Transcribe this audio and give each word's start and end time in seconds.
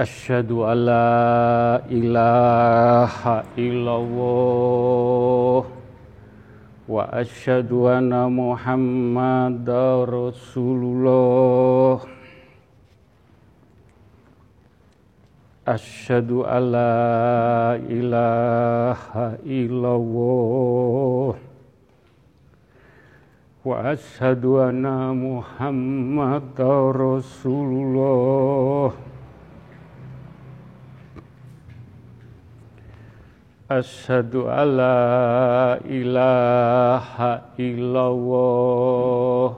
أشهد 0.00 0.50
أن 0.52 0.78
لا 0.88 1.82
إله 1.92 3.14
إلا 3.58 3.94
الله 3.96 5.64
وأشهد 6.88 7.72
أن 7.72 8.12
محمد 8.32 9.68
رسول 10.08 10.80
الله 10.82 11.98
أشهد 15.68 16.30
أن 16.32 16.62
لا 16.72 17.76
إله 17.76 19.02
إلا 19.46 19.92
الله 19.96 21.34
وأشهد 23.64 24.44
أن 24.44 24.84
محمد 25.28 26.60
رسول 26.96 27.70
الله 27.84 28.90
Ashadu 33.65 34.45
alla 34.45 35.81
ilaha 35.89 37.49
illallah. 37.57 39.57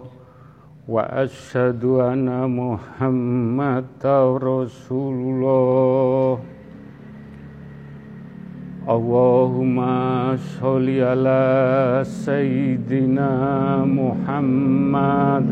Wa 0.87 1.03
ashadu 1.11 1.99
anna 1.99 2.47
muhammadan 2.47 4.39
rasulullah. 4.39 6.39
Allahumma 8.87 10.39
sholli 10.39 11.03
ala 11.03 11.99
Sayyidina 12.07 13.83
Muhammad. 13.83 15.51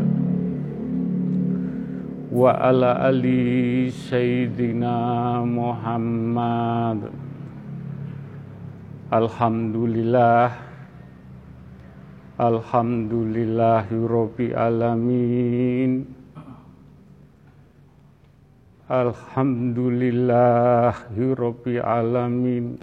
Wa 2.32 2.56
ala 2.56 3.04
ali 3.04 3.92
Sayyidina 3.92 5.44
Muhammad. 5.44 7.25
Alhamdulillah. 9.06 10.50
Alhamdulillahi 12.42 14.02
alamin. 14.50 16.10
Alhamdulillahi 18.90 21.22
alamin. 21.86 22.82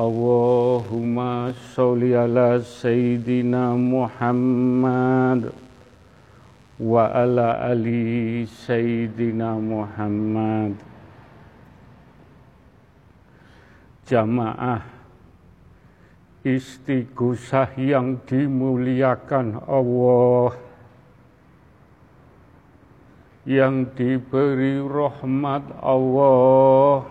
Allahumma 0.00 1.52
sholli 1.76 2.16
ala 2.16 2.64
Sayyidina 2.64 3.76
Muhammad 3.76 5.52
wa 6.80 7.12
ala 7.12 7.68
ali 7.68 8.48
Sayyidina 8.48 9.60
Muhammad. 9.60 10.72
Jamaah 14.08 14.91
istighosah 16.42 17.70
yang 17.78 18.18
dimuliakan 18.26 19.62
Allah 19.62 20.58
yang 23.42 23.90
diberi 23.98 24.78
rahmat 24.78 25.66
Allah 25.82 27.06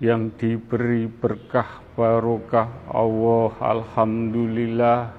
yang 0.00 0.32
diberi 0.38 1.10
berkah 1.10 1.82
barokah 1.92 2.70
Allah. 2.88 3.52
Alhamdulillah 3.60 5.12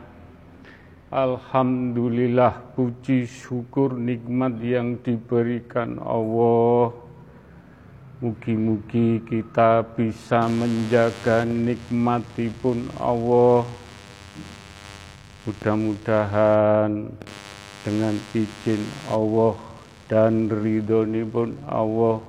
Alhamdulillah 1.12 2.72
puji 2.72 3.28
syukur 3.28 4.00
nikmat 4.00 4.56
yang 4.64 4.96
diberikan 5.04 6.00
Allah 6.00 6.96
Mugi-mugi 8.22 9.18
kita 9.26 9.82
bisa 9.98 10.46
menjaga 10.46 11.42
nikmatipun 11.42 12.86
Allah. 13.02 13.66
Mudah-mudahan 15.42 17.10
dengan 17.82 18.14
izin 18.38 18.78
Allah 19.10 19.58
dan 20.06 20.54
ridhoni 20.54 21.26
pun 21.26 21.58
Allah 21.66 22.22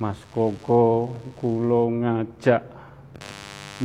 Mas 0.00 0.16
Koko 0.32 1.12
kulo 1.36 1.92
ngajak 1.92 2.64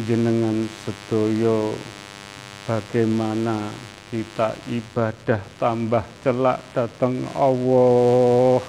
jenengan 0.07 0.63
sedoyo 0.87 1.75
bagaimana 2.63 3.67
kita 4.15 4.55
ibadah 4.71 5.43
tambah 5.59 6.07
celak 6.23 6.63
datang 6.71 7.19
Allah 7.35 8.63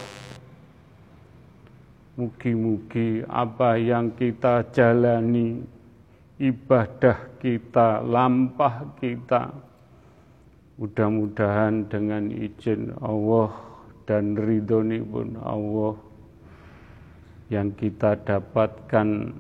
Mugi-mugi 2.17 3.21
apa 3.29 3.77
yang 3.77 4.17
kita 4.17 4.73
jalani, 4.73 5.61
ibadah 6.41 7.37
kita, 7.37 8.01
lampah 8.01 8.97
kita, 8.97 9.53
mudah-mudahan 10.81 11.89
dengan 11.89 12.29
izin 12.33 12.93
Allah 13.05 13.53
dan 14.09 14.37
ridhoni 14.37 15.01
pun 15.05 15.37
Allah 15.45 15.97
yang 17.53 17.73
kita 17.77 18.17
dapatkan 18.25 19.33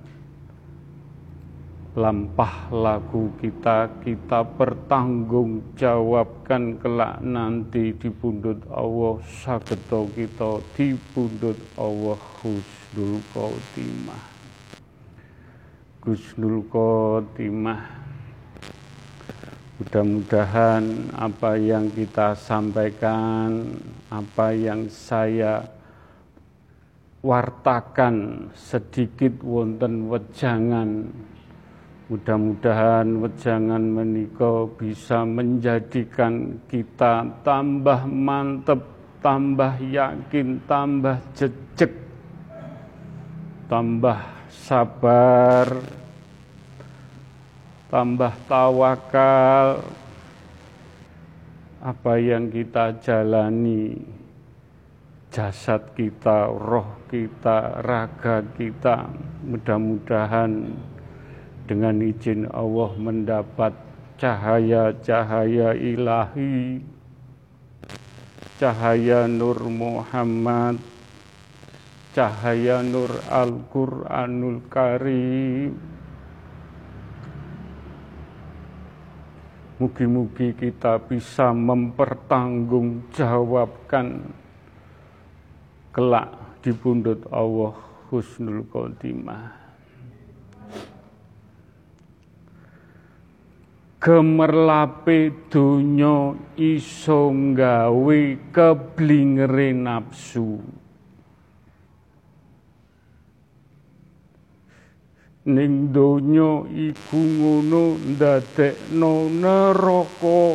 lampah 1.96 2.68
lagu 2.76 3.32
kita 3.40 3.88
kita 4.04 4.44
pertanggungjawabkan 4.60 6.76
kelak 6.76 7.24
nanti 7.24 7.96
di 7.96 8.12
pundut 8.12 8.60
Allah 8.68 9.16
sageto 9.24 10.04
kita 10.12 10.60
di 10.76 10.92
pundut 11.16 11.56
Allah 11.80 12.20
husnul 12.44 13.16
khotimah. 13.32 14.24
Husnul 16.04 16.68
khotimah. 16.68 18.04
Mudah-mudahan 19.80 21.16
apa 21.16 21.56
yang 21.56 21.88
kita 21.88 22.36
sampaikan 22.36 23.72
apa 24.12 24.52
yang 24.52 24.92
saya 24.92 25.64
wartakan 27.24 28.52
sedikit 28.52 29.40
wonten 29.40 30.12
wejangan 30.12 31.08
Mudah-mudahan 32.06 33.18
wejangan 33.18 33.82
menika 33.82 34.70
bisa 34.78 35.26
menjadikan 35.26 36.54
kita 36.70 37.26
tambah 37.42 38.06
mantep, 38.06 38.78
tambah 39.18 39.74
yakin, 39.82 40.62
tambah 40.70 41.18
jejek, 41.34 41.90
tambah 43.66 44.22
sabar, 44.46 45.66
tambah 47.90 48.32
tawakal. 48.46 49.82
Apa 51.82 52.22
yang 52.22 52.54
kita 52.54 53.02
jalani, 53.02 53.98
jasad 55.34 55.90
kita, 55.98 56.54
roh 56.54 57.02
kita, 57.10 57.82
raga 57.82 58.46
kita, 58.54 59.10
mudah-mudahan 59.42 60.70
dengan 61.66 61.98
izin 61.98 62.46
Allah 62.54 62.94
mendapat 62.94 63.74
cahaya-cahaya 64.16 65.74
ilahi, 65.74 66.78
cahaya 68.56 69.26
Nur 69.26 69.58
Muhammad, 69.66 70.78
cahaya 72.14 72.80
Nur 72.80 73.10
Al-Quranul 73.28 74.62
Karim. 74.70 75.74
Mugi-mugi 79.76 80.56
kita 80.56 80.96
bisa 81.04 81.52
mempertanggungjawabkan 81.52 84.24
kelak 85.92 86.32
di 86.64 86.72
pundut 86.72 87.20
Allah 87.28 87.76
husnul 88.08 88.64
khotimah. 88.72 89.65
Gemerlape 94.06 95.50
donya 95.50 96.30
iso 96.54 97.34
gawe 97.58 98.20
keblingere 98.54 99.74
nafsu. 99.74 100.62
Ning 105.50 105.90
donya 105.90 106.70
iku 106.70 107.18
ngono 107.18 107.98
ndadekno 107.98 109.26
neraka 109.26 110.54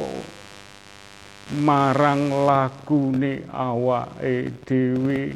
marang 1.59 2.31
lakune 2.47 3.43
awake 3.51 4.47
dhewe. 4.63 5.35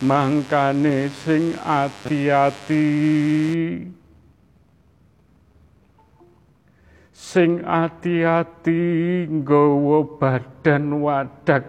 Mangkane 0.00 1.12
sing 1.12 1.52
ati-ati 1.60 2.88
sing 7.30 7.62
ati-ati 7.62 8.82
nggawa 9.30 10.02
badan 10.18 10.98
wadak 10.98 11.62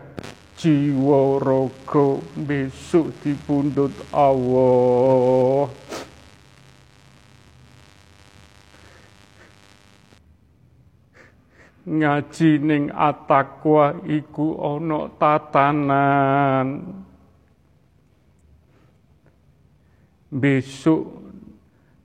jiwa 0.57 1.37
raga 1.37 2.17
besok 2.33 3.13
dipundhut 3.21 3.93
Allah. 4.09 5.69
Ngaji 11.85 12.51
ning 12.65 12.89
atakwa 12.89 14.01
iku 14.09 14.57
ana 14.57 15.13
tatanan. 15.21 16.67
Besok 20.33 21.21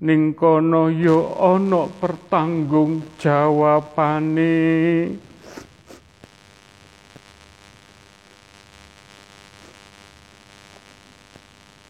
ning 0.01 0.37
kono 0.37 0.93
ya 0.93 1.19
ana 1.57 1.89
pertanggung 1.89 3.01
jawabane 3.17 4.57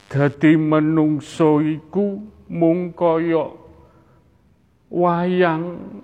dadi 0.07 0.55
menungso 0.55 1.61
iku 1.61 2.23
mung 2.49 2.95
kaya 2.95 3.53
wayang. 4.91 5.99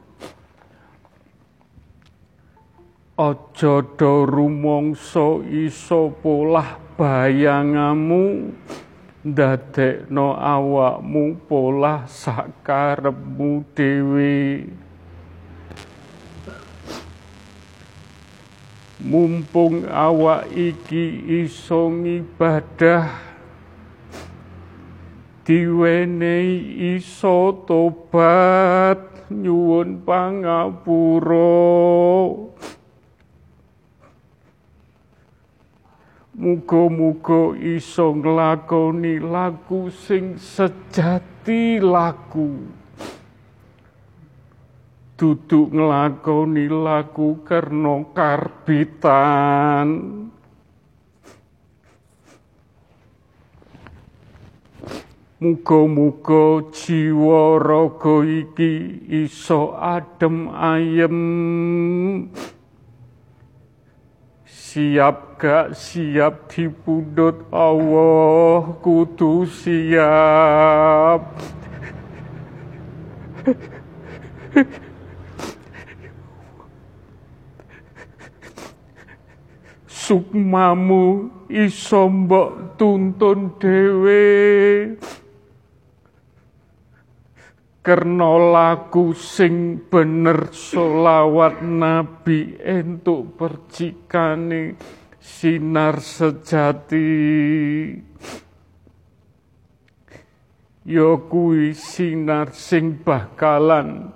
Aja 3.13 3.85
do 3.95 4.25
rumangsa 4.25 5.45
iso 5.47 6.11
polah 6.25 6.81
bayangamu 6.97 8.51
ndadekno 9.23 10.35
awakmu 10.35 11.39
polah 11.47 12.07
sakarepmu 12.11 13.63
dhewe. 13.75 14.67
Mumpung 19.03 19.87
awak 19.91 20.47
iki 20.55 21.27
iso 21.43 21.91
ngibadah 21.91 23.11
diwenehi 25.43 26.95
iso 26.99 27.67
tobat 27.67 29.27
nyuwun 29.27 30.07
pangapura 30.07 31.51
Muga-muga 36.43 37.55
iso 37.55 38.19
nglakoni 38.19 39.23
laku 39.23 39.95
sing 39.95 40.35
sejati 40.43 41.79
laku. 41.79 42.67
Duduk 45.15 45.71
nglakoni 45.71 46.67
laku 46.67 47.47
karena 47.47 48.03
karbitan. 48.11 49.89
Muga-muga 55.39 56.67
jiwa 56.75 57.63
raga 57.63 58.17
iki 58.27 58.99
iso 59.15 59.79
adem 59.79 60.51
ayem 60.51 61.19
siap 64.73 65.37
gak 65.37 65.77
siap 65.77 66.49
dipundhut. 66.49 67.45
Allah 67.53 68.73
kudu 68.81 69.45
siap. 69.45 71.29
Sukmamu 79.85 81.29
iso 81.53 82.09
mbok 82.09 82.81
tuntun 82.81 83.53
dhewe 83.61 84.25
karena 87.83 88.39
lagu 88.39 89.11
sing 89.11 89.75
bener 89.91 90.55
solawat 90.55 91.67
nabi 91.67 92.55
entuk 92.63 93.35
percikane 93.35 94.79
sinar 95.19 95.99
sejati. 95.99 97.11
Ya 100.87 101.15
kuwi 101.15 101.75
sinar 101.75 102.55
sing 102.55 103.03
bakalan 103.03 104.15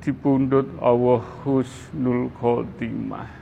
Dipundhut 0.04 0.68
Allah 0.84 1.24
husnul 1.44 2.28
khotimah 2.36 3.37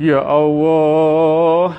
Ya 0.00 0.24
Allah. 0.24 1.76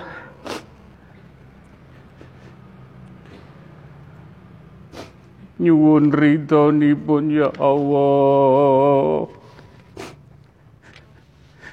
Nyuwun 5.57 6.13
ridhonipun 6.13 7.33
ya 7.33 7.49
Allah. 7.57 9.25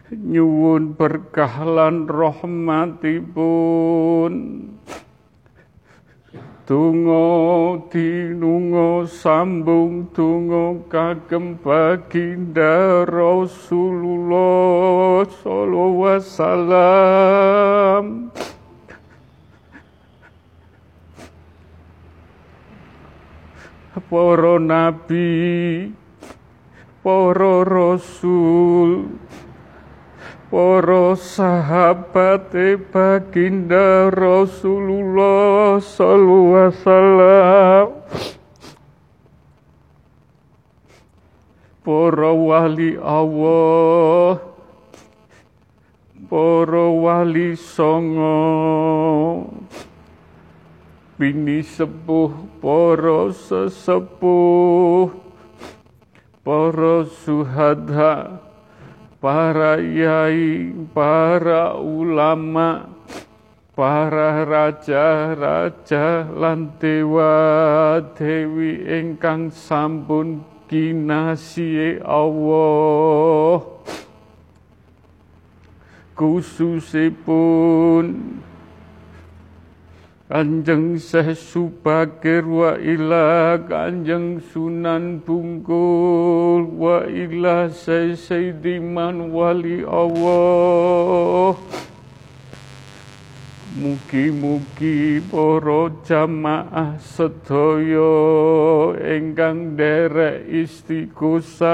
Nyuwun 0.08 0.96
berkah 0.96 1.52
lan 1.68 2.08
rahmatipun 2.08 3.12
Tungo 6.68 7.88
tinungo 7.88 9.08
sambung 9.08 10.04
tungo 10.12 10.84
kagem 10.92 11.56
baginda 11.64 13.08
Rasulullah 13.08 15.24
sallallahu 15.32 16.04
wasallam 16.04 18.04
Para 24.12 24.60
nabi 24.60 25.88
para 27.00 27.64
rasul 27.64 29.08
para 30.48 31.12
sahabat 31.12 32.56
baginda 32.88 34.08
Rasulullah 34.08 35.76
sallallahu 35.76 36.56
alaihi 36.56 36.72
wasallam. 36.72 37.84
Para 41.84 42.32
wali 42.32 42.96
Allah. 43.00 44.40
Para 46.28 46.84
wali 46.92 47.56
songo. 47.56 49.48
Bini 51.20 51.60
sepuh 51.60 52.32
para 52.60 53.32
sesepuh. 53.32 55.12
Para 56.44 57.04
suhada 57.04 58.47
para 59.18 59.82
yai, 59.82 60.70
para 60.94 61.74
ulama, 61.74 62.86
para 63.74 64.46
raja-raja 64.46 66.26
lan 66.34 66.70
dewa 66.78 67.98
dewi 68.14 68.86
ingkang 68.86 69.50
sampun 69.50 70.42
kinasihe 70.70 71.98
Allah. 72.02 73.62
Khususipun 76.18 78.06
Kanjeng 80.28 81.00
Syekh 81.00 81.40
Subakir 81.40 82.44
wa 82.44 82.76
ila 82.76 83.56
Kanjeng 83.64 84.44
Sunan 84.44 85.24
Bungkul 85.24 86.68
wa 86.68 87.00
ila 87.08 87.72
Syekh 87.72 88.20
Sayyidiman 88.20 89.32
Wali 89.32 89.88
Allah. 89.88 91.56
Mugi-mugi 93.80 95.24
para 95.32 95.96
jamaah 96.04 97.00
sedaya 97.00 98.20
ingkang 99.00 99.80
derek 99.80 100.44
istighosah. 100.44 101.72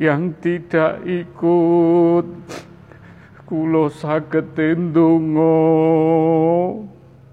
Yang 0.00 0.22
tidak 0.40 1.04
ikut 1.04 2.71
Kulo 3.52 3.92
saged 3.92 4.56
ndonga 4.56 5.52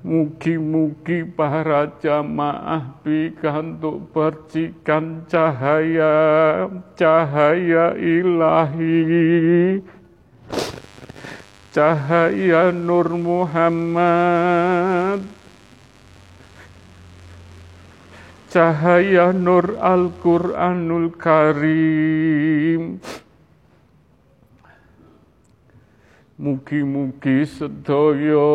Mugi-mugi 0.04 1.24
para 1.32 1.96
jamaah 2.04 3.00
pikantuk 3.08 4.12
percikan 4.12 5.24
cahaya 5.32 6.68
cahaya 7.00 7.96
ilahi. 7.96 9.80
Cahaya 11.72 12.76
Nur 12.76 13.16
Muhammad. 13.16 14.04
Cahaya 18.52 19.32
Nur 19.32 19.80
Al-Quranul 19.80 21.16
Karim 21.16 23.00
Mugi-mugi 26.40 27.44
sedaya 27.44 28.48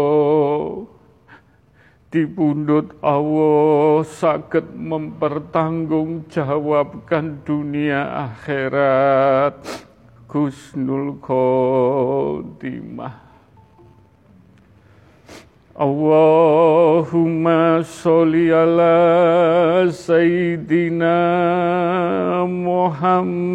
dipundhut 2.08 2.96
Allah 3.04 4.00
saged 4.08 4.72
mempertanggungjawabkan 4.72 7.44
dunia 7.44 8.32
akhirat. 8.32 9.84
Husnul 10.34 11.22
Khotimah. 11.22 13.22
Allahumma 15.78 17.86
sholli 17.86 18.50
ala 18.50 19.86
Sayyidina 19.94 21.14
Muhammad 22.50 23.54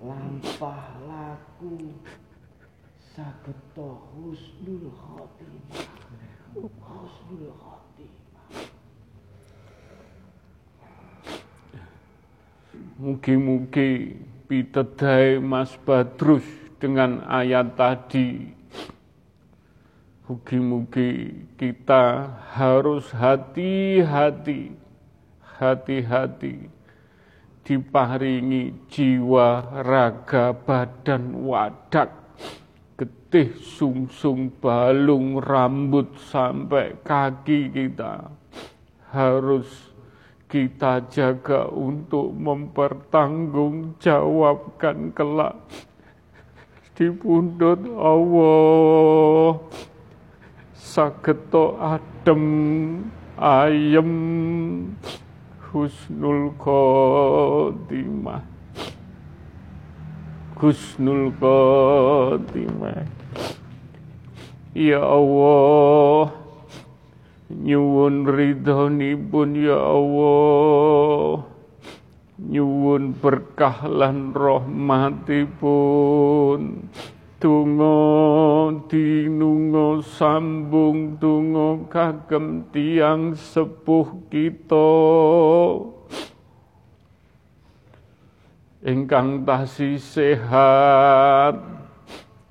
lampah 0.00 0.96
laku 1.04 1.92
sageta 3.12 4.00
husnul 4.16 4.88
khotimah. 4.96 5.92
Husnul 6.56 7.52
khotimah 7.52 8.27
Mugi-mugi 12.98 14.10
pitedai 14.50 15.38
Mas 15.38 15.70
Badrus 15.86 16.42
dengan 16.82 17.22
ayat 17.30 17.78
tadi. 17.78 18.50
Mugi-mugi 20.26 21.30
kita 21.54 22.26
harus 22.58 23.14
hati-hati, 23.14 24.74
hati-hati 25.62 26.54
diparingi 27.62 28.90
jiwa, 28.90 29.78
raga, 29.86 30.50
badan, 30.56 31.38
wadak, 31.46 32.10
getih, 32.98 33.54
sungsung, 33.62 34.50
balung, 34.58 35.38
rambut 35.38 36.18
sampai 36.32 36.98
kaki 37.06 37.70
kita 37.70 38.26
harus 39.14 39.68
kita 40.48 41.04
jaga 41.12 41.68
untuk 41.68 42.32
mempertanggungjawabkan 42.32 45.12
kelak 45.12 45.60
di 46.96 47.12
pundut 47.12 47.84
Allah. 48.00 49.60
Sageto 50.72 51.76
adem 51.76 53.04
ayem 53.36 54.08
husnul 55.68 56.56
khotimah. 56.56 58.40
Husnul 60.56 61.28
khotimah. 61.36 63.04
Ya 64.72 65.04
Allah 65.04 66.47
nyuwun 67.48 68.28
ridhonipun 68.28 69.56
ya 69.56 69.80
Allah. 69.80 71.44
Nyuwun 72.38 73.18
berkah 73.18 73.88
lan 73.88 74.30
rahmatipun. 74.36 75.82
Tungo 77.38 77.94
dinungo 78.90 80.02
sambung 80.02 81.18
tungo 81.22 81.86
kagem 81.86 82.66
tiang 82.74 83.34
sepuh 83.38 84.26
kita. 84.26 84.90
Ingkang 88.82 89.42
tasih 89.42 89.98
sehat 89.98 91.78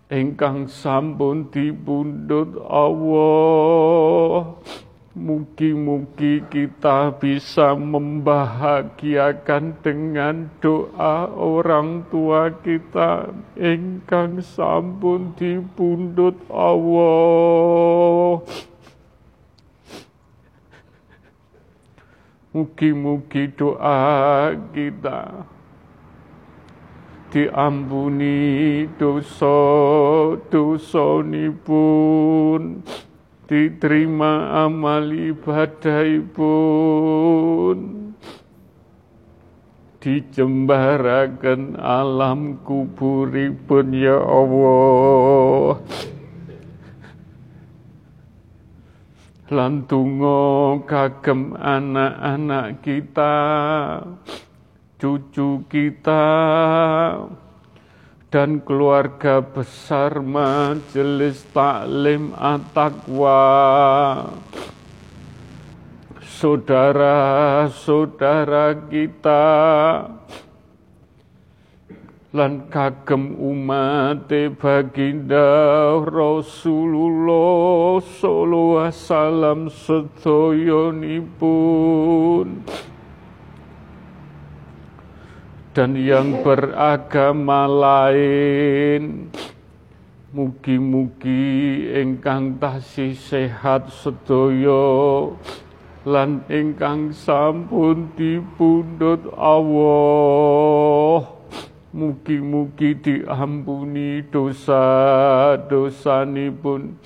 ingkang 0.08 0.72
sampun 0.72 1.52
dipundhut 1.52 2.56
Allah 2.64 4.56
Mugi-mugi 5.18 6.46
kita 6.46 7.10
bisa 7.18 7.74
membahagiakan 7.74 9.74
dengan 9.82 10.46
doa 10.62 11.26
orang 11.34 12.06
tua 12.14 12.54
kita 12.62 13.34
ingkang 13.58 14.46
sampun 14.46 15.34
dipundhut 15.34 16.38
Allah. 16.54 18.46
Mugi-mugi 22.54 23.50
doa 23.58 24.54
kita 24.70 25.50
diampuni 27.34 28.86
dosa-dosa 29.02 29.66
pun 31.66 32.86
diterima 33.48 34.68
amal 34.68 35.08
ibadah 35.08 36.04
pun 36.36 37.78
dijembarakan 40.04 41.80
alam 41.80 42.60
kuburipun 42.68 43.96
ya 43.96 44.20
Allah. 44.20 45.80
Lantungo 49.48 50.84
kagem 50.84 51.56
anak-anak 51.56 52.84
kita 52.84 53.36
cucu 55.00 55.64
kita 55.72 56.28
dan 58.28 58.60
keluarga 58.60 59.40
besar 59.40 60.20
Majelis 60.20 61.48
Taklim 61.56 62.36
At-Taqwa. 62.36 63.40
Saudara-saudara 66.20 68.76
kita. 68.92 69.48
Lan 72.36 72.68
kagem 72.68 73.40
umat 73.40 74.28
baginda 74.60 75.96
Rasulullah 76.04 78.04
sallallahu 78.04 78.84
alaihi 78.84 78.94
wasallam 78.94 79.72
dan 85.78 85.94
yang 85.94 86.42
beragama 86.42 87.70
lain 87.70 89.30
mugi-mugi 90.34 91.86
ingkang 91.94 92.58
tasih 92.58 93.14
sehat 93.14 93.94
sedaya 93.94 95.38
lan 96.02 96.42
ingkang 96.50 97.14
sampun 97.14 98.10
dipundhut 98.18 99.22
Allah. 99.38 101.30
Mugi-mugi 101.94 102.98
diampuni 102.98 104.26
dosa-dosanipun 104.34 106.98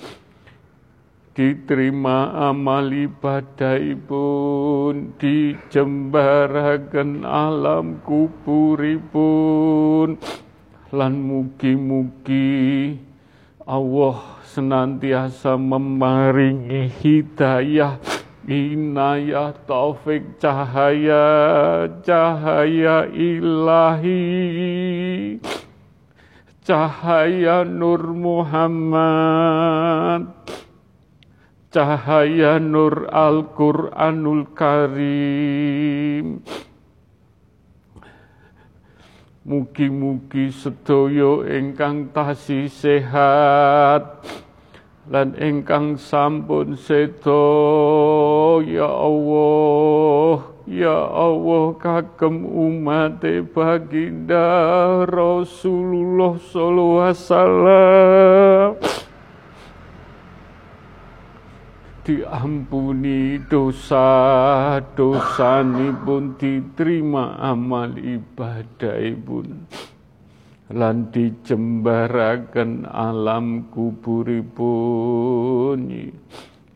diterima 1.32 2.52
amal 2.52 2.92
ibadah 2.92 3.80
pun 4.04 5.16
dijembaraken 5.16 7.24
alam 7.24 8.04
kuburipun 8.04 10.20
lan 10.92 11.12
mugi-mugi 11.16 13.00
Allah 13.64 14.44
senantiasa 14.44 15.56
memaringi 15.56 16.92
hidayah 17.00 17.96
inayah 18.44 19.56
taufik 19.64 20.36
cahaya 20.42 21.86
cahaya 22.02 23.06
ilahi. 23.08 24.20
Cahaya 26.62 27.66
Nur 27.66 28.14
Muhammad 28.14 29.02
cahaya 31.72 32.60
nur 32.60 33.08
Al-Qur'anul 33.08 34.52
Karim. 34.52 36.44
Mugi-mugi 39.42 40.54
sedaya 40.54 41.42
ingkang 41.50 42.14
tasih 42.14 42.70
sehat 42.70 44.22
lan 45.10 45.34
ingkang 45.34 45.98
sampun 45.98 46.78
sedo. 46.78 47.42
Ya 48.62 48.86
Allah 48.86 50.46
ya 50.68 50.94
Allah 51.10 51.74
kagem 51.74 52.46
umat 52.46 53.26
baginda 53.50 54.46
Rasulullah 55.10 56.38
sallallahu 56.38 57.02
alaihi 57.02 57.18
wasallam 57.18 58.91
diampuni 62.02 63.38
dosa 63.46 64.82
pun 66.02 66.34
diterima 66.34 67.38
amal 67.38 67.94
ibadahipun 67.94 69.70
lan 70.72 71.12
dijembaraken 71.12 72.88
alam 72.88 73.68
kuburipun. 73.68 75.84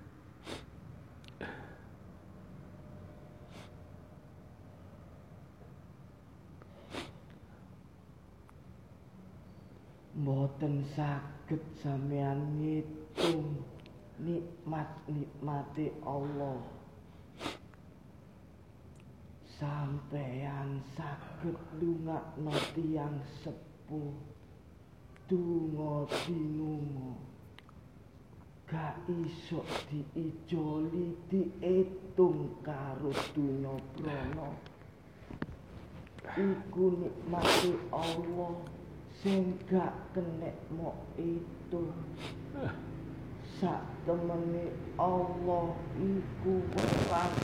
Mboten 10.14 10.86
saged 10.94 11.58
sampean 11.82 12.62
ngitung 12.62 13.66
nikmat-nikmate 14.22 15.90
Allah. 16.06 16.62
Sampean 19.58 20.78
saged 20.94 21.58
ndongakno 21.74 22.54
tiyang 22.78 23.18
sepuh. 23.42 24.14
Donga 25.26 26.06
dinunga. 26.30 27.18
Gak 28.70 29.02
iso 29.10 29.66
diijoli 29.90 31.10
diitung 31.26 32.62
karo 32.62 33.10
dunya 33.34 33.74
prana. 33.98 34.46
Iku 36.38 37.02
nikmate 37.02 37.72
Allah. 37.90 38.83
Sing 39.22 39.58
gak 39.70 39.94
kenek 40.16 40.56
mo 40.74 40.96
itu. 41.14 41.92
Sak 43.60 43.86
temene 44.02 44.74
Allah 44.98 45.78
iku 45.94 46.54
welas 46.74 47.34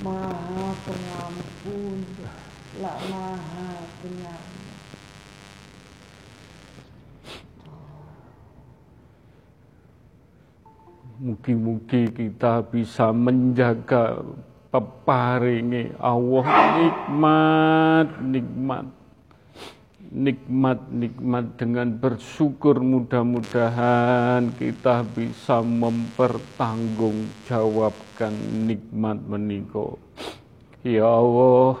maha 0.00 0.66
pengampun 0.88 2.00
la 2.80 2.94
maha 3.12 3.70
penyayang. 4.00 4.58
Mugi-mugi 11.20 12.08
kita 12.08 12.64
bisa 12.64 13.12
menjaga 13.12 14.24
peparingi 14.70 15.90
Allah 15.98 16.46
nikmat 16.78 18.22
nikmat. 18.22 18.86
Nikmat 20.10 20.90
nikmat 20.90 21.54
dengan 21.54 21.94
bersyukur 21.94 22.82
mudah-mudahan 22.82 24.50
kita 24.58 25.06
bisa 25.06 25.62
mempertanggungjawabkan 25.62 28.34
nikmat 28.66 29.22
meniko 29.22 30.02
ya 30.80 31.04
Allah 31.04 31.76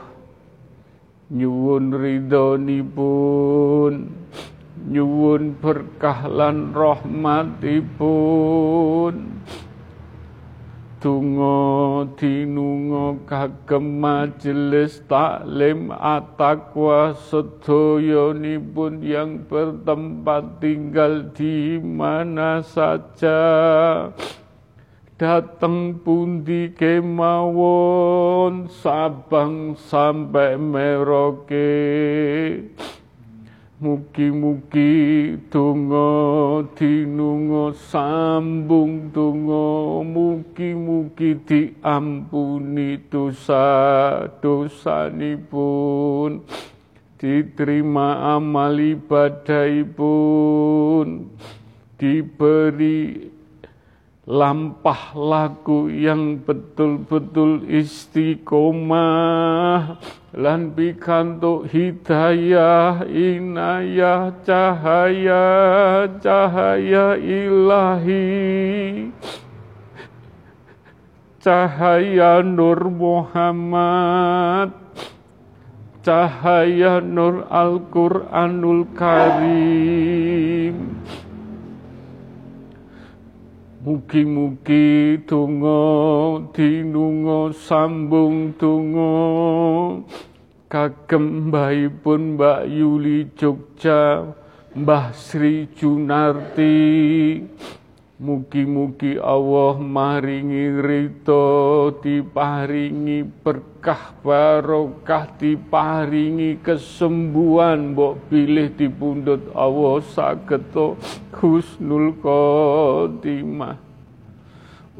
nyuwun 1.32 1.88
ridhonipun 1.88 4.12
nyuwun 4.92 5.56
berkah 5.56 6.28
lan 6.28 6.76
rahmatipun 6.76 7.80
Tungo 11.00 12.04
dinungo 12.12 13.24
kagem 13.24 14.04
majelis 14.04 15.00
taklim 15.08 15.88
atakwa 15.96 17.16
pun 17.16 19.00
yang 19.00 19.40
bertempat 19.48 20.60
tinggal 20.60 21.32
di 21.32 21.80
mana 21.80 22.60
saja. 22.60 23.40
Datang 25.16 26.04
pundi 26.04 26.68
kemawon 26.76 28.68
Sabang 28.68 29.80
sampai 29.80 30.60
Merauke 30.60 31.80
Mugi-mugi 33.80 35.40
donga 35.48 36.60
dinunga 36.76 37.72
sambung 37.72 39.08
donga. 39.08 40.04
Mugi-mugi 40.04 41.40
diampuni 41.48 43.00
dosa 43.08 44.28
dosanipun. 44.44 46.44
Diterima 47.16 48.36
amal 48.36 48.76
ibadahipun 48.76 51.32
diberi 51.96 53.32
lampah 54.30 55.10
laku 55.18 55.90
yang 55.90 56.38
betul-betul 56.38 57.66
istiqomah. 57.66 59.02
Lan 60.30 60.70
pikantuk 60.70 61.66
hidayah 61.66 63.02
inayah 63.10 64.30
cahaya 64.46 66.06
cahaya 66.22 67.18
ilahi. 67.18 69.10
Cahaya 71.42 72.46
nur 72.46 72.86
Muhammad. 72.86 74.70
Cahaya 76.06 77.02
nur 77.02 77.50
Al-Qur'anul 77.50 78.86
Karim 78.96 80.96
Mugi-mugi 83.80 85.24
donga 85.24 85.80
dinunga 86.52 87.48
sambung 87.56 88.52
donga. 88.60 90.04
Kagem 90.68 91.48
mbahipun 91.48 92.36
Mbak 92.36 92.68
Yuli 92.68 93.32
Jogja 93.40 94.36
Mbah 94.76 95.16
Sri 95.16 95.64
Junarti 95.72 97.40
Mugi-mugi 98.20 99.16
Allah 99.16 99.80
maringi 99.80 100.76
rito, 100.84 101.88
diparingi 102.04 103.24
berkah 103.24 104.12
barokah, 104.20 105.24
diparingi 105.40 106.60
kesembuhan, 106.60 107.96
mbok 107.96 108.20
pilih 108.28 108.76
dipundhut 108.76 109.48
Allah 109.56 110.04
sageto 110.04 111.00
husnul 111.32 112.12
khotimah. 112.20 113.80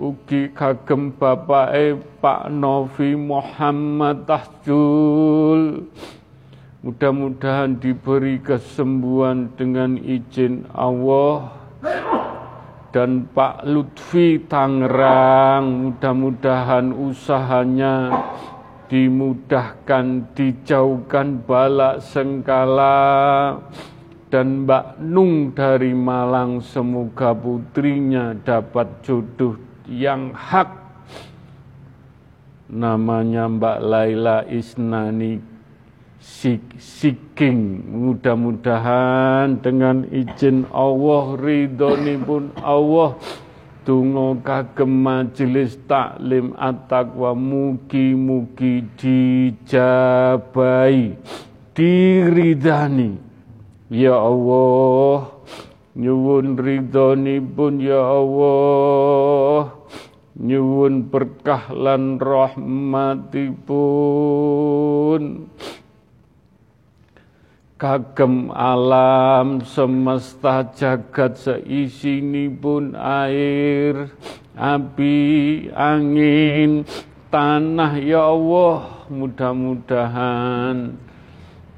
Ugi 0.01 0.49
kagem 0.57 1.13
bapake 1.13 2.01
Pak 2.25 2.49
Novi 2.49 3.21
Muhammad 3.21 4.25
Tahjul. 4.25 5.93
Mudah-mudahan 6.81 7.77
diberi 7.77 8.41
kesembuhan 8.41 9.53
dengan 9.61 10.01
izin 10.01 10.65
Allah 10.73 11.61
dan 12.91 13.31
Pak 13.31 13.63
Lutfi 13.71 14.43
Tangerang 14.51 15.95
mudah-mudahan 15.95 16.91
usahanya 16.91 18.11
dimudahkan 18.91 20.35
dijauhkan 20.35 21.47
balak 21.47 22.03
sengkala. 22.03 22.99
Dan 24.31 24.63
Mbak 24.63 25.03
Nung 25.03 25.51
dari 25.51 25.91
Malang 25.91 26.63
semoga 26.63 27.35
putrinya 27.35 28.31
dapat 28.39 29.03
jodoh 29.03 29.59
yang 29.91 30.31
hak. 30.31 30.71
Namanya 32.71 33.51
Mbak 33.51 33.79
Laila 33.83 34.47
Isnani 34.47 35.50
seeking 36.21 37.81
mudah-mudahan 37.89 39.57
dengan 39.65 40.05
izin 40.13 40.69
Allah 40.69 41.41
ridhoni 41.41 42.21
pun 42.21 42.53
Allah 42.61 43.17
Tungo 43.81 44.37
kagem 44.45 44.93
majelis 44.93 45.81
taklim 45.89 46.53
at-taqwa 46.61 47.33
mugi-mugi 47.33 48.85
dijabai 49.01 49.97
diridani 51.73 53.17
ya 53.89 54.21
Allah 54.21 55.33
nyuwun 55.97 56.61
ridhonipun 56.61 57.81
ya 57.81 58.05
Allah 58.05 59.73
nyuwun 60.37 61.09
berkah 61.09 61.73
lan 61.73 62.21
rahmatipun 62.21 63.41
kagem 67.81 68.53
alam 68.53 69.65
semesta 69.65 70.69
jagat 70.77 71.41
pun 72.61 72.93
air 72.93 74.13
api 74.53 75.17
angin 75.73 76.85
tanah 77.33 77.97
ya 77.97 78.29
Allah 78.29 79.09
mudah-mudahan 79.09 80.93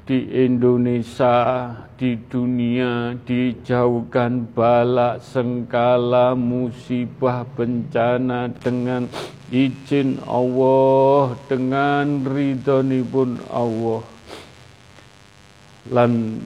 di 0.03 0.27
Indonesia 0.43 1.71
di 1.95 2.19
dunia 2.27 3.15
dijauhkan 3.23 4.51
balak 4.51 5.23
sengkala 5.23 6.35
musibah 6.35 7.47
bencana 7.55 8.51
dengan 8.59 9.07
izin 9.47 10.19
Allah 10.27 11.31
dengan 11.47 12.27
ridhonipun 12.27 13.39
Allah 13.47 14.12
lan 15.91 16.39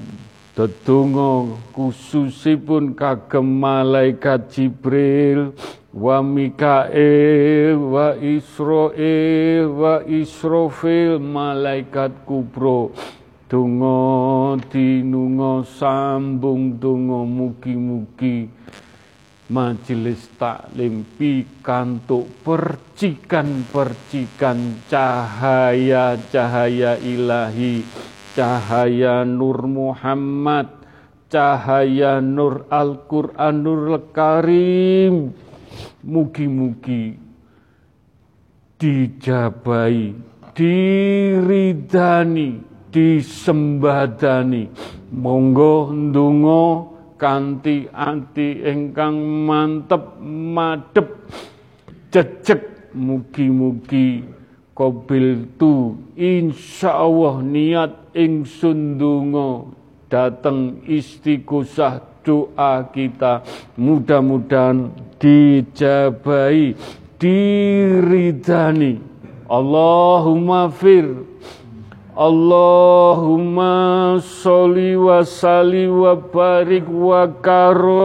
Dedonga 0.58 1.54
khususipun 1.70 2.98
kagem 2.98 3.62
malaikat 3.62 4.50
Jibril 4.50 5.54
wa 5.94 6.26
Mikael 6.26 7.78
wa 7.78 8.18
Israel 8.18 9.70
wa 9.70 10.02
Israfil 10.02 11.22
malaikat 11.22 12.26
kubro 12.26 12.90
donga 13.46 14.58
dinunga 14.74 15.62
sambung 15.62 16.82
donga 16.82 17.22
mugi-mugi 17.22 18.50
majelis 19.54 20.26
taklim 20.42 21.06
pikantuk 21.22 22.26
percikan-percikan 22.42 24.58
cahaya-cahaya 24.90 26.98
ilahi 26.98 27.86
cahaya 28.38 29.26
Nur 29.26 29.66
Muhammad, 29.66 30.70
cahaya 31.26 32.22
Nur 32.22 32.70
Al-Quranul 32.70 34.14
Karim. 34.14 35.34
Mugi-mugi 36.06 37.18
dijabai, 38.78 40.14
diridani, 40.54 42.62
disembadani. 42.94 44.70
Monggo 45.18 45.90
ndonga 45.90 46.94
kanti 47.18 47.90
anti 47.90 48.62
engkang 48.62 49.18
mantep 49.50 50.22
madep 50.22 51.26
jejeg 52.14 52.94
mugi-mugi 52.94 54.38
Kobil 54.78 55.58
tu 55.58 55.98
insya 56.14 57.02
Allah 57.02 57.42
niat 57.42 58.14
ingsun 58.14 59.02
donga 59.02 59.74
dateng 60.06 60.86
istiqosah 60.86 62.22
doa 62.22 62.86
kita. 62.94 63.42
Mudah-mudahan 63.74 64.94
dijabai 65.18 66.78
diridani. 67.18 69.02
Allahumma 69.50 70.70
fir 70.70 71.26
Allahumma 72.18 73.72
sholli 74.22 74.98
wa 74.98 75.22
salli 75.22 75.86
wa 75.86 76.18
barik 76.18 76.90
wa 76.90 77.30
karom 77.46 78.02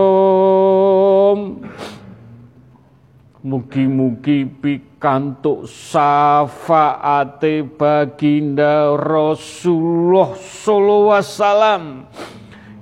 Mugi-mugi 3.43 4.47
pikantuk 4.47 5.67
syafaate 5.67 7.67
baginda 7.67 8.95
Rasulullah 8.95 10.39
sallallahu 10.39 11.11
wasallam. 11.11 12.07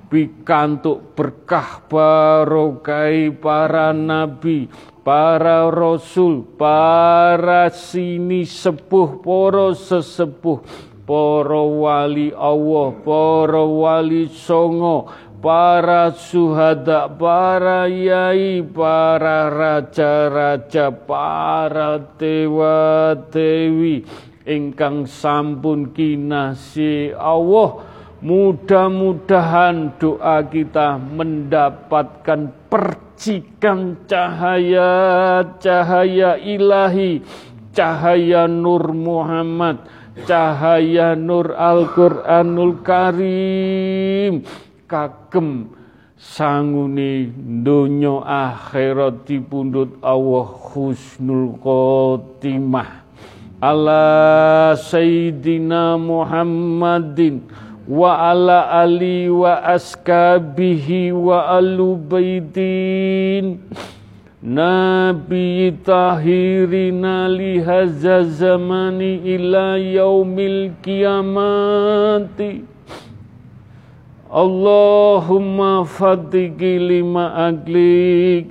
Pikantuk 0.05 1.17
berkah 1.17 1.81
barokai 1.89 3.33
para 3.33 3.89
nabi 3.89 4.69
para 5.01 5.65
rasul 5.73 6.45
para 6.61 7.73
sini 7.73 8.45
sepuh 8.45 9.17
para 9.17 9.73
sesepuh 9.73 10.61
para 11.09 11.57
wali 11.57 12.29
Allah 12.37 13.01
para 13.01 13.65
wali 13.65 14.29
songo 14.29 15.09
para 15.41 16.13
suhada, 16.13 17.09
para 17.09 17.89
yai, 17.89 18.61
para 18.61 19.49
raja-raja, 19.49 20.93
para 20.93 21.97
dewa-dewi 22.21 24.05
ingkang 24.45 25.09
sampun 25.09 25.89
kinasi 25.89 27.17
Allah. 27.17 27.89
Mudah-mudahan 28.21 29.97
doa 29.97 30.45
kita 30.45 31.01
mendapatkan 31.01 32.53
percikan 32.69 33.97
cahaya-cahaya 34.05 36.37
ilahi, 36.37 37.25
cahaya 37.73 38.45
Nur 38.45 38.93
Muhammad, 38.93 39.81
cahaya 40.29 41.17
Nur 41.17 41.57
Al-Quranul 41.57 42.85
Karim, 42.85 44.45
kagem 44.91 45.71
sangune 46.19 47.31
donya 47.63 48.19
akhirat 48.51 49.23
dipundhut 49.23 49.95
Allah 50.03 50.51
husnul 50.75 51.55
khotimah. 51.63 53.07
Ala 53.63 54.75
sayyidina 54.75 55.95
Muhammadin 55.95 57.47
wa 57.87 58.35
ala 58.35 58.83
ali 58.83 59.29
wa 59.29 59.61
askabihi 59.63 61.13
wa 61.13 61.57
alubaidin 61.57 63.61
Nabi 64.41 65.69
tahirina 65.85 67.29
lihaza 67.29 68.25
zamani 68.25 69.21
ila 69.21 69.77
yaumil 69.77 70.73
kiamati 70.81 72.65
Allahumma 74.31 75.83
fatiki 75.83 76.79
lima 76.79 77.35
aglik 77.51 78.47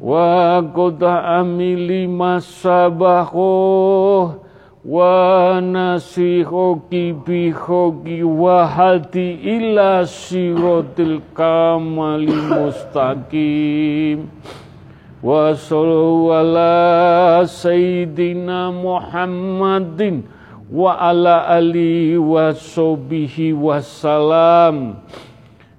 wa 0.00 0.56
qota 0.72 1.36
amili 1.36 2.08
masabaho 2.08 3.44
wa 4.80 5.60
nasihoki 5.60 7.12
bihoki 7.12 8.24
wa 8.24 8.64
hati 8.72 9.36
ila 9.36 10.08
sirotil 10.08 11.20
kamali 11.36 12.32
mustaqim. 12.48 14.32
Wa 15.20 15.52
sallu 15.52 16.32
ala 16.32 17.44
sayyidina 17.44 18.72
Muhammadin 18.72 20.24
wa 20.68 21.00
ala 21.00 21.48
alihi 21.48 22.20
wa 22.20 22.52
sobihi 22.52 23.56
wassalam 23.56 25.00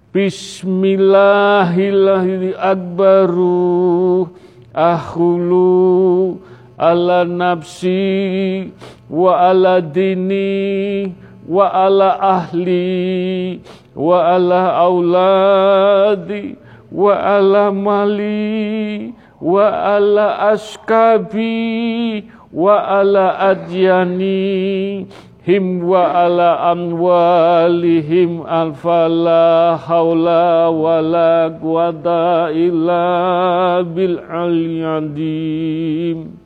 Bismillahirrahmanirrahim. 0.09 2.57
Akbaru 2.57 4.25
akhulu 4.73 6.41
ala 6.81 7.29
nafsi 7.29 8.73
wa 9.05 9.53
ala 9.53 9.77
dini 9.77 11.13
wa 11.45 11.69
ala 11.69 12.17
ahli 12.17 13.61
wa 13.93 14.33
ala 14.33 14.81
auladi 14.81 16.57
wa 16.89 17.13
ala 17.13 17.69
mali 17.69 19.13
wa 19.37 19.93
ala 19.93 20.57
askabi 20.57 22.25
wa 22.51 22.81
ala 22.99 23.37
adyani 23.53 25.05
him 25.45 25.81
wa 25.85 26.25
ala 26.25 26.59
amwalihim 26.73 28.41
alfala 28.45 29.77
haula 29.77 30.69
wala 30.69 31.49
quwata 31.61 32.49
illa 32.53 33.83
bil 33.85 34.17
aliyadim 34.29 36.39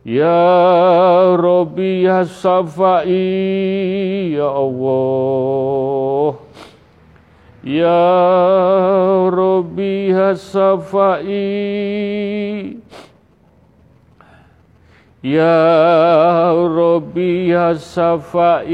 Ya 0.00 1.36
Rabbi 1.36 2.08
ya 2.08 2.24
Safai 2.24 3.12
ya 4.32 4.48
Allah. 4.48 6.40
Ya 7.60 8.08
Rabbi 9.28 10.08
Hasafai 10.08 11.28
Ya 15.20 16.48
Rabbi 16.56 17.52
Hasafai 17.52 18.72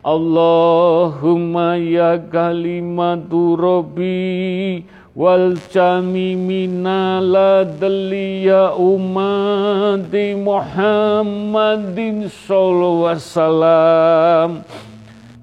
Allahumma 0.00 1.76
ya 1.76 2.16
kalimatu 2.16 3.60
Rabbi 3.60 4.88
wal 5.12 5.60
jami 5.68 6.32
minala 6.32 7.68
ya 7.76 8.72
umati 8.72 10.32
Muhammadin 10.32 12.32
sallallahu 12.32 13.12
wasallam. 13.12 14.64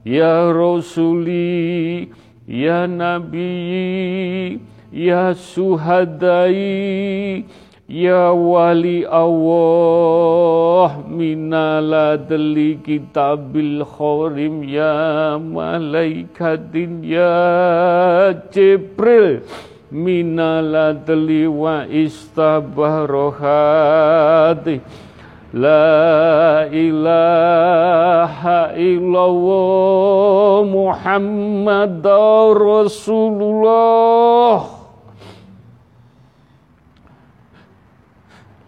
Ya 0.02 0.50
rasuli 0.50 2.10
ya 2.50 2.89
nabi 2.89 4.58
ya 4.89 5.38
suhadai 5.38 7.46
Ya 7.84 8.32
wali 8.32 9.04
Allah 9.04 11.04
minala 11.04 12.15
deli 12.15 12.80
kitabil 12.80 13.84
khorim 13.84 14.63
ya 14.63 15.36
malaikatin 15.36 17.04
ya 17.04 18.32
Jibril. 18.56 19.43
Minala 19.91 20.96
deli 20.96 21.43
wa 21.43 21.84
istabarohati. 21.84 24.80
La 25.52 26.63
ilaha 26.72 28.72
illallah 28.80 30.63
Muhammad 30.65 32.02
Rasulullah 32.58 34.83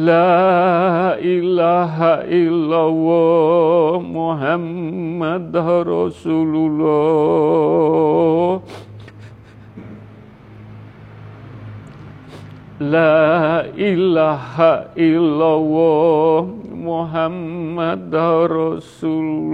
La 0.00 1.12
ilaha 1.20 2.24
illallah 2.24 4.00
Muhammad 4.00 5.52
Rasulullah. 5.52 6.88
La 12.80 13.68
ilaha 13.76 14.88
illallah 14.96 16.48
Muhammad 16.72 18.08
Rasulullah. 18.48 19.52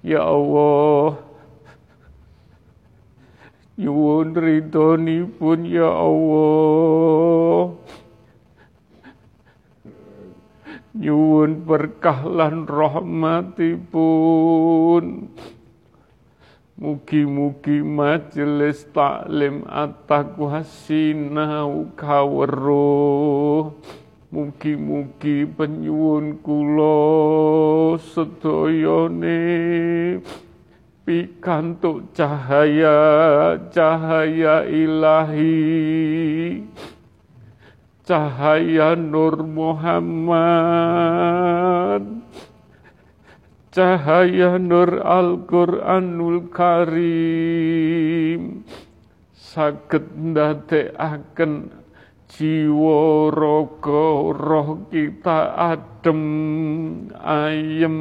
Ya 0.00 0.24
Allah. 0.24 1.20
Nyuwun 3.76 4.32
ridhonipun 4.32 5.68
ya 5.68 5.92
Allah 5.92 7.81
nyuwun 10.92 11.64
berkah 11.64 12.28
lan 12.28 12.68
rahmatipun 12.68 13.84
Mugi-mugi 16.82 17.78
majelis 17.84 18.88
taklim 18.90 19.62
at-taqwa 19.68 20.66
sinau 20.66 21.86
kaweruh 21.94 23.70
Mugi-mugi 24.32 25.44
penyuwun 25.44 26.40
kula 26.40 28.00
sedayane 28.00 29.38
pikantuk 31.04 32.08
cahaya 32.16 32.96
cahaya 33.68 34.64
ilahi 34.64 35.52
cahaya 38.02 38.98
Nur 38.98 39.46
Muhammad. 39.46 40.26
Cahaya 43.72 44.58
Nur 44.58 45.00
Al-Quranul 45.00 46.50
Karim. 46.52 48.64
Saged 49.32 50.12
ndadekaken 50.16 51.70
jiwa 52.32 53.28
raga 53.28 54.32
roh 54.32 54.88
kita 54.88 55.52
adem 55.52 56.24
ayem 57.20 58.00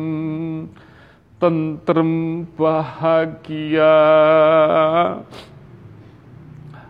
tentrem 1.35 2.47
bahagia 2.55 3.99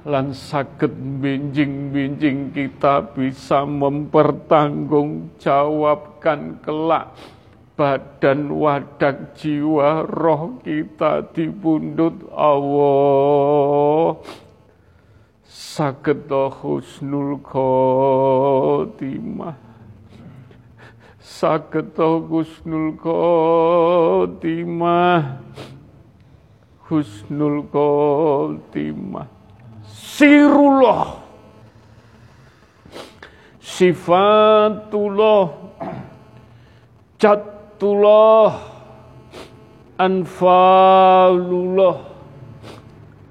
lan 0.01 0.33
saged 0.33 0.97
binjing-binjing 1.21 2.57
kita 2.57 3.13
bisa 3.13 3.69
mempertanggungjawabkan 3.69 6.57
kelak. 6.65 7.13
Badan 7.77 8.49
wadak 8.61 9.35
jiwa 9.37 10.01
roh 10.05 10.61
kita 10.61 11.21
dipundut 11.33 12.13
Allah. 12.33 14.17
Saged 15.45 16.29
husnul 16.29 17.37
khotimah. 17.41 19.55
Saged 21.21 21.97
husnul 21.97 22.97
khotimah. 23.01 25.21
Husnul 26.89 27.63
khotimah 27.71 29.40
sirullah. 29.87 31.23
Sifatullah 33.61 35.45
catullah 37.17 38.51
anfalullah 40.01 42.11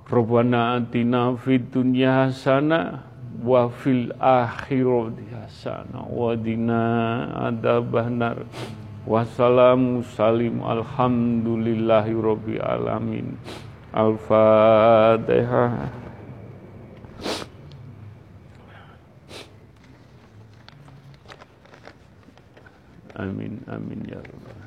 Rabbana 0.06 0.82
atina 0.82 1.38
fid 1.38 1.70
dunya 1.70 2.26
hasanah 2.26 3.06
wa 3.46 3.70
fil 3.70 4.10
akhirati 4.18 5.30
hasanah 5.34 6.10
wa 6.10 6.34
dina 6.34 6.82
adzabannar. 7.50 8.50
Wassalamu 9.06 10.02
salim 10.18 10.66
alhamdulillahi 10.66 12.18
rabbil 12.18 12.62
alamin. 12.62 13.38
Al-Fatihah. 13.94 16.05
Amin 23.16 23.63
amin 23.72 24.03
ya 24.11 24.20
rabbal 24.20 24.64